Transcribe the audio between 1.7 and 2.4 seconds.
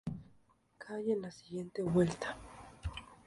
vuelta.